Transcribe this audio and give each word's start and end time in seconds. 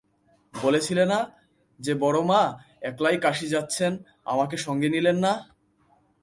বলছিলে 0.53 1.05
না, 1.05 1.19
যে, 1.79 1.93
বড়োমা 1.93 2.41
একলাই 2.81 3.17
কাশী 3.17 3.47
যাচ্ছেন, 3.47 3.91
আমাকে 4.25 4.55
সঙ্গে 4.57 4.89
নিলেন 4.89 5.17
না? 5.17 5.33